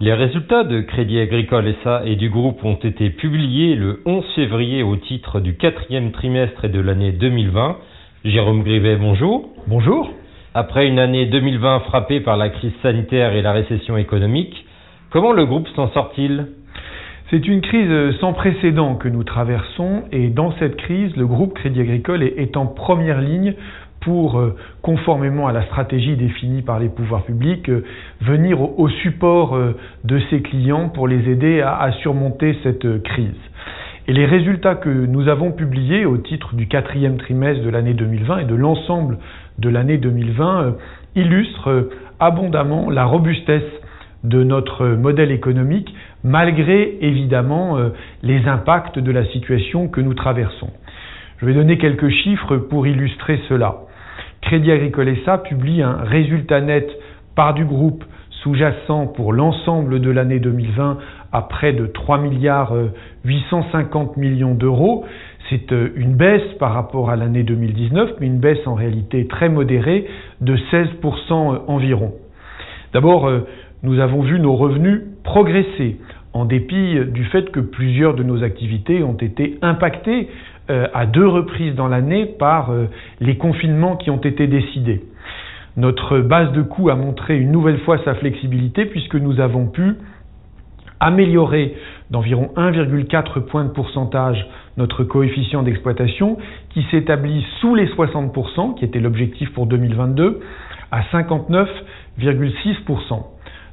Les 0.00 0.14
résultats 0.14 0.62
de 0.62 0.80
Crédit 0.80 1.18
Agricole 1.18 1.74
SA 1.82 2.02
et 2.04 2.14
du 2.14 2.30
groupe 2.30 2.64
ont 2.64 2.76
été 2.76 3.10
publiés 3.10 3.74
le 3.74 4.00
11 4.06 4.24
février 4.36 4.84
au 4.84 4.94
titre 4.94 5.40
du 5.40 5.56
quatrième 5.56 6.12
trimestre 6.12 6.64
et 6.66 6.68
de 6.68 6.78
l'année 6.78 7.10
2020. 7.10 7.78
Jérôme 8.24 8.62
Grivet, 8.62 8.94
bonjour. 8.94 9.48
Bonjour. 9.66 10.08
Après 10.54 10.86
une 10.86 11.00
année 11.00 11.26
2020 11.26 11.80
frappée 11.80 12.20
par 12.20 12.36
la 12.36 12.48
crise 12.48 12.70
sanitaire 12.80 13.34
et 13.34 13.42
la 13.42 13.50
récession 13.50 13.96
économique, 13.96 14.66
comment 15.10 15.32
le 15.32 15.44
groupe 15.46 15.66
s'en 15.74 15.90
sort-il? 15.90 16.46
C'est 17.30 17.48
une 17.48 17.60
crise 17.60 18.16
sans 18.20 18.34
précédent 18.34 18.94
que 18.94 19.08
nous 19.08 19.24
traversons 19.24 20.04
et 20.12 20.28
dans 20.28 20.52
cette 20.60 20.76
crise, 20.76 21.16
le 21.16 21.26
groupe 21.26 21.54
Crédit 21.54 21.80
Agricole 21.80 22.22
est 22.22 22.56
en 22.56 22.66
première 22.66 23.20
ligne 23.20 23.54
pour, 24.00 24.38
euh, 24.38 24.56
conformément 24.82 25.48
à 25.48 25.52
la 25.52 25.62
stratégie 25.64 26.16
définie 26.16 26.62
par 26.62 26.78
les 26.78 26.88
pouvoirs 26.88 27.24
publics, 27.24 27.68
euh, 27.68 27.84
venir 28.20 28.60
au, 28.60 28.88
support 28.88 29.56
euh, 29.56 29.76
de 30.04 30.20
ses 30.30 30.42
clients 30.42 30.88
pour 30.88 31.08
les 31.08 31.28
aider 31.30 31.60
à, 31.60 31.90
surmonter 32.02 32.56
cette 32.62 33.02
crise. 33.02 33.34
Et 34.06 34.12
les 34.12 34.24
résultats 34.24 34.74
que 34.74 34.88
nous 34.88 35.28
avons 35.28 35.52
publiés 35.52 36.06
au 36.06 36.16
titre 36.16 36.54
du 36.54 36.66
quatrième 36.66 37.18
trimestre 37.18 37.62
de 37.62 37.70
l'année 37.70 37.94
2020 37.94 38.38
et 38.38 38.44
de 38.44 38.54
l'ensemble 38.54 39.18
de 39.58 39.68
l'année 39.68 39.98
2020 39.98 40.76
illustrent 41.14 41.90
abondamment 42.18 42.88
la 42.90 43.04
robustesse 43.04 43.62
de 44.24 44.42
notre 44.42 44.86
modèle 44.86 45.30
économique, 45.30 45.94
malgré 46.24 46.96
évidemment 47.02 47.76
les 48.22 48.46
impacts 48.46 48.98
de 48.98 49.12
la 49.12 49.26
situation 49.26 49.88
que 49.88 50.00
nous 50.00 50.14
traversons. 50.14 50.70
Je 51.40 51.46
vais 51.46 51.54
donner 51.54 51.78
quelques 51.78 52.08
chiffres 52.08 52.56
pour 52.56 52.86
illustrer 52.86 53.40
cela. 53.48 53.76
Crédit 54.48 54.72
Agricole 54.72 55.14
SA 55.26 55.36
publie 55.36 55.82
un 55.82 55.98
résultat 56.04 56.62
net 56.62 56.88
par 57.36 57.52
du 57.52 57.66
groupe 57.66 58.02
sous-jacent 58.30 59.06
pour 59.08 59.34
l'ensemble 59.34 60.00
de 60.00 60.10
l'année 60.10 60.38
2020 60.38 60.96
à 61.32 61.42
près 61.42 61.74
de 61.74 61.84
3 61.84 62.16
milliards 62.16 62.74
850 63.26 64.12
euh, 64.16 64.54
d'euros. 64.54 65.04
C'est 65.50 65.70
euh, 65.72 65.90
une 65.96 66.14
baisse 66.14 66.50
par 66.58 66.72
rapport 66.72 67.10
à 67.10 67.16
l'année 67.16 67.42
2019, 67.42 68.12
mais 68.20 68.26
une 68.26 68.38
baisse 68.38 68.66
en 68.66 68.72
réalité 68.72 69.26
très 69.26 69.50
modérée 69.50 70.06
de 70.40 70.56
16% 70.56 70.94
euh, 71.30 71.58
environ. 71.66 72.14
D'abord, 72.94 73.30
nous 73.82 74.00
avons 74.00 74.22
vu 74.22 74.40
nos 74.40 74.56
revenus 74.56 75.02
progresser 75.24 75.98
en 76.32 76.46
dépit 76.46 77.00
du 77.12 77.24
fait 77.26 77.50
que 77.50 77.60
plusieurs 77.60 78.14
de 78.14 78.22
nos 78.22 78.42
activités 78.42 79.02
ont 79.02 79.18
été 79.18 79.58
impactées 79.60 80.30
euh, 80.70 80.86
à 80.94 81.06
deux 81.06 81.26
reprises 81.26 81.74
dans 81.74 81.88
l'année 81.88 82.26
par 82.26 82.70
euh, 82.70 82.86
les 83.20 83.36
confinements 83.36 83.96
qui 83.96 84.10
ont 84.10 84.20
été 84.20 84.46
décidés. 84.46 85.02
Notre 85.76 86.18
base 86.18 86.52
de 86.52 86.62
coûts 86.62 86.90
a 86.90 86.94
montré 86.94 87.38
une 87.38 87.52
nouvelle 87.52 87.78
fois 87.80 87.98
sa 88.04 88.14
flexibilité 88.14 88.86
puisque 88.86 89.14
nous 89.14 89.40
avons 89.40 89.66
pu 89.66 89.96
améliorer 91.00 91.76
d'environ 92.10 92.50
1,4 92.56 93.46
points 93.46 93.64
de 93.64 93.70
pourcentage 93.70 94.46
notre 94.76 95.04
coefficient 95.04 95.62
d'exploitation 95.62 96.36
qui 96.70 96.82
s'établit 96.90 97.46
sous 97.60 97.74
les 97.74 97.86
60%, 97.86 98.74
qui 98.74 98.84
était 98.84 99.00
l'objectif 99.00 99.50
pour 99.52 99.66
2022, 99.66 100.40
à 100.90 101.02
59,6%. 101.12 103.22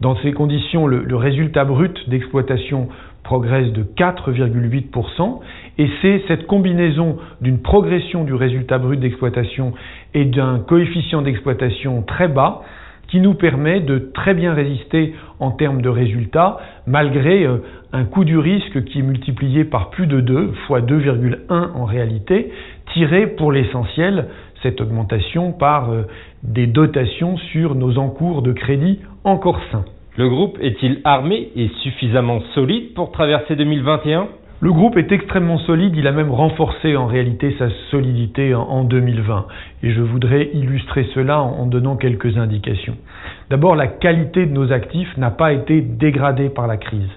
Dans 0.00 0.16
ces 0.22 0.32
conditions, 0.32 0.86
le, 0.86 1.16
résultat 1.16 1.64
brut 1.64 2.08
d'exploitation 2.08 2.88
progresse 3.22 3.70
de 3.72 3.82
4,8%, 3.82 5.40
et 5.76 5.90
c'est 6.00 6.22
cette 6.26 6.46
combinaison 6.46 7.18
d'une 7.42 7.60
progression 7.60 8.24
du 8.24 8.32
résultat 8.32 8.78
brut 8.78 8.98
d'exploitation 8.98 9.74
et 10.14 10.24
d'un 10.24 10.60
coefficient 10.60 11.20
d'exploitation 11.20 12.02
très 12.02 12.28
bas 12.28 12.62
qui 13.08 13.20
nous 13.20 13.34
permet 13.34 13.80
de 13.80 13.98
très 14.14 14.34
bien 14.34 14.54
résister 14.54 15.14
en 15.38 15.50
termes 15.50 15.82
de 15.82 15.88
résultats, 15.88 16.58
malgré 16.86 17.44
euh, 17.44 17.58
un 17.92 18.04
coût 18.04 18.24
du 18.24 18.38
risque 18.38 18.84
qui 18.84 19.00
est 19.00 19.02
multiplié 19.02 19.64
par 19.64 19.90
plus 19.90 20.06
de 20.06 20.20
2, 20.20 20.52
fois 20.66 20.80
2,1 20.80 21.72
en 21.74 21.84
réalité, 21.84 22.52
tiré 22.94 23.26
pour 23.26 23.52
l'essentiel, 23.52 24.26
cette 24.62 24.80
augmentation, 24.80 25.52
par 25.52 25.90
euh, 25.90 26.02
des 26.42 26.66
dotations 26.66 27.36
sur 27.36 27.74
nos 27.74 27.98
encours 27.98 28.42
de 28.42 28.52
crédit 28.52 29.00
encore 29.24 29.60
sains. 29.72 29.84
Le 30.16 30.28
groupe 30.28 30.58
est-il 30.60 31.00
armé 31.04 31.50
et 31.54 31.68
suffisamment 31.82 32.40
solide 32.54 32.94
pour 32.94 33.12
traverser 33.12 33.56
2021 33.56 34.28
le 34.62 34.74
groupe 34.74 34.98
est 34.98 35.10
extrêmement 35.10 35.56
solide, 35.56 35.94
il 35.96 36.06
a 36.06 36.12
même 36.12 36.30
renforcé 36.30 36.94
en 36.94 37.06
réalité 37.06 37.56
sa 37.58 37.70
solidité 37.90 38.54
en 38.54 38.84
2020. 38.84 39.46
Et 39.82 39.90
je 39.90 40.02
voudrais 40.02 40.50
illustrer 40.52 41.08
cela 41.14 41.40
en 41.40 41.64
donnant 41.64 41.96
quelques 41.96 42.36
indications. 42.36 42.98
D'abord, 43.48 43.74
la 43.74 43.86
qualité 43.86 44.44
de 44.44 44.52
nos 44.52 44.70
actifs 44.70 45.16
n'a 45.16 45.30
pas 45.30 45.54
été 45.54 45.80
dégradée 45.80 46.50
par 46.50 46.66
la 46.66 46.76
crise. 46.76 47.08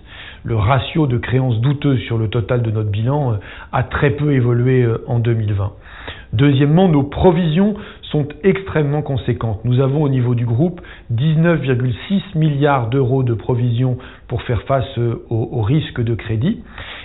Le 0.45 0.55
ratio 0.55 1.05
de 1.05 1.17
créances 1.17 1.59
douteuses 1.59 1.99
sur 1.99 2.17
le 2.17 2.29
total 2.29 2.61
de 2.61 2.71
notre 2.71 2.89
bilan 2.89 3.33
euh, 3.33 3.35
a 3.73 3.83
très 3.83 4.11
peu 4.11 4.31
évolué 4.31 4.83
euh, 4.83 5.03
en 5.07 5.19
2020. 5.19 5.73
Deuxièmement, 6.31 6.87
nos 6.87 7.03
provisions 7.03 7.75
sont 8.13 8.27
extrêmement 8.43 9.01
conséquentes. 9.01 9.65
Nous 9.65 9.81
avons 9.81 10.03
au 10.03 10.09
niveau 10.09 10.35
du 10.35 10.45
groupe 10.45 10.79
19,6 11.11 12.37
milliards 12.37 12.89
d'euros 12.89 13.23
de 13.23 13.33
provisions 13.33 13.97
pour 14.27 14.43
faire 14.43 14.61
face 14.63 14.85
euh, 14.99 15.25
aux, 15.29 15.61
risques 15.63 16.01
de 16.01 16.13
crédit. 16.13 16.61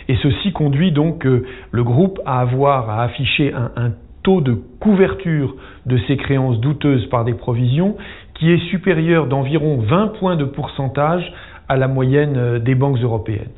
Et 0.08 0.16
ceci 0.16 0.52
conduit 0.52 0.92
donc 0.92 1.26
euh, 1.26 1.46
le 1.72 1.82
groupe 1.82 2.20
à 2.26 2.40
avoir 2.40 2.90
à 2.90 3.02
afficher 3.02 3.52
un, 3.54 3.92
taux 4.22 4.42
de 4.42 4.58
couverture 4.80 5.54
de 5.86 5.96
ces 6.06 6.18
créances 6.18 6.60
douteuses 6.60 7.06
par 7.06 7.24
des 7.24 7.34
provisions 7.34 7.96
qui 8.34 8.52
est 8.52 8.68
supérieur 8.68 9.28
d'environ 9.28 9.78
20 9.78 10.08
points 10.18 10.36
de 10.36 10.44
pourcentage 10.44 11.32
à 11.68 11.76
la 11.78 11.88
moyenne 11.88 12.36
euh, 12.36 12.58
des 12.58 12.74
banques 12.74 12.98
européennes. 12.98 13.54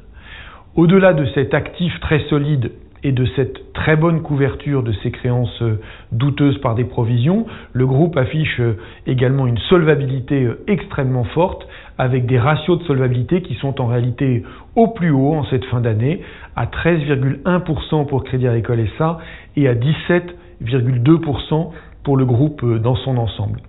Au-delà 0.77 1.15
de 1.15 1.27
cet 1.35 1.53
actif 1.53 1.99
très 1.99 2.21
solide 2.29 2.71
et 3.03 3.13
de 3.13 3.25
cette 3.37 3.73
très 3.73 3.97
bonne 3.97 4.23
couverture 4.23 4.83
de 4.83 4.93
ces 5.03 5.11
créances 5.11 5.63
euh, 5.63 5.81
douteuses 6.13 6.59
par 6.59 6.75
des 6.75 6.85
provisions, 6.85 7.47
le 7.73 7.87
groupe 7.87 8.17
affiche 8.17 8.61
euh, 8.61 8.77
également 9.07 9.47
une 9.47 9.59
solvabilité 9.69 10.45
euh, 10.45 10.63
extrêmement 10.67 11.25
forte 11.25 11.67
avec 11.99 12.27
des 12.27 12.39
ratios 12.39 12.79
de 12.79 12.85
solvabilité 12.85 13.43
qui 13.43 13.55
sont 13.55 13.81
en 13.81 13.87
réalité 13.87 14.43
au 14.77 14.89
plus 14.89 15.11
haut 15.11 15.35
en 15.35 15.45
cette 15.45 15.65
fin 15.67 15.81
d'année, 15.81 16.21
à 16.57 16.67
13,1% 16.67 18.07
pour 18.07 18.25
Crédit 18.25 18.49
Agricole 18.49 18.87
SA 18.99 19.19
et 19.57 19.69
à 19.69 19.75
17,2% 19.75 21.71
pour 22.03 22.17
le 22.17 22.25
groupe 22.25 22.65
dans 22.79 22.97
son 22.97 23.17
ensemble. 23.19 23.61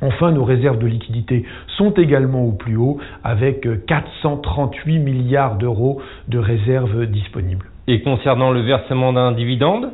Enfin, 0.00 0.32
nos 0.32 0.44
réserves 0.44 0.78
de 0.78 0.86
liquidité 0.86 1.44
sont 1.76 1.90
également 1.92 2.44
au 2.44 2.52
plus 2.52 2.76
haut 2.76 2.98
avec 3.22 3.66
438 3.86 4.98
milliards 4.98 5.56
d'euros 5.56 6.00
de 6.28 6.38
réserves 6.38 7.06
disponibles. 7.06 7.71
Et 7.88 8.00
concernant 8.02 8.52
le 8.52 8.60
versement 8.60 9.12
d'un 9.12 9.32
dividende 9.32 9.90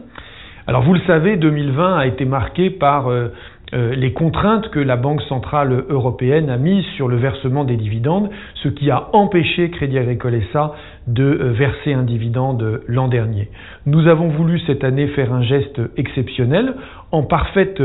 Alors 0.66 0.82
vous 0.82 0.93
le 0.93 1.00
savez, 1.06 1.37
2020 1.37 1.97
a 1.97 2.06
été 2.06 2.26
marqué 2.26 2.69
par 2.69 3.09
euh, 3.09 3.28
euh, 3.72 3.94
les 3.94 4.12
contraintes 4.12 4.69
que 4.69 4.78
la 4.78 4.97
Banque 4.97 5.22
centrale 5.22 5.84
européenne 5.88 6.50
a 6.50 6.59
mises 6.59 6.84
sur 6.97 7.09
le 7.09 7.16
versement 7.16 7.65
des 7.65 7.76
dividendes, 7.76 8.28
ce 8.62 8.69
qui 8.69 8.91
a 8.91 9.09
empêché 9.15 9.71
Crédit 9.71 9.99
Agricole 9.99 10.38
SA 10.53 10.75
de 11.06 11.25
euh, 11.25 11.53
verser 11.53 11.94
un 11.94 12.03
dividende 12.03 12.82
l'an 12.87 13.09
dernier. 13.09 13.49
Nous 13.87 14.06
avons 14.06 14.28
voulu 14.28 14.60
cette 14.66 14.84
année 14.84 15.09
faire 15.09 15.32
un 15.32 15.43
geste 15.43 15.81
exceptionnel 15.97 16.75
en 17.10 17.22
parfaite 17.22 17.82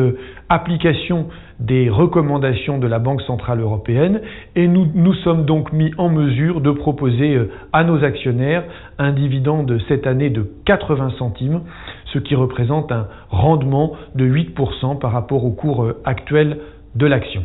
application 0.54 1.28
des 1.60 1.90
recommandations 1.90 2.78
de 2.78 2.88
la 2.88 3.00
Banque 3.00 3.22
centrale 3.24 3.60
européenne 3.60 4.22
et 4.56 4.68
nous 4.68 4.88
nous 4.94 5.14
sommes 5.16 5.46
donc 5.46 5.74
mis 5.74 5.92
en 5.98 6.10
mesure 6.10 6.62
de 6.62 6.72
proposer 6.72 7.36
euh, 7.36 7.50
à 7.72 7.84
nos 7.84 8.04
actionnaires 8.04 8.64
un 9.00 9.14
dividende 9.14 9.80
cette 9.88 10.06
année 10.06 10.30
de 10.30 10.48
80 10.66 11.12
centimes, 11.18 11.62
ce 12.14 12.20
qui 12.20 12.36
représente 12.36 12.92
un 12.92 13.08
rendement 13.30 13.94
de 14.14 14.26
8% 14.26 15.00
par 15.00 15.12
rapport 15.12 15.44
au 15.44 15.52
cours 15.52 15.84
euh, 15.84 16.02
actuel 16.06 16.60
de 16.96 17.06
l'action. 17.08 17.44